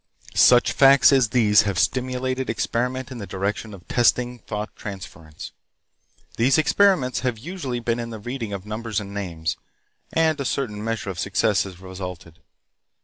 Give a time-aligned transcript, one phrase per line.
[0.33, 5.51] Such facts as these have stimulated experiment in the direction of testing thought transference.
[6.37, 9.57] These experiments have usually been in the reading of numbers and names,
[10.11, 12.39] and a certain measure of success has resulted.